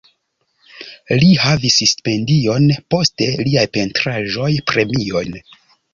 Li 1.23 1.27
havis 1.41 1.75
stipendion, 1.91 2.65
poste 2.95 3.27
liaj 3.49 3.67
pentraĵoj 3.79 4.49
premiojn. 4.73 5.43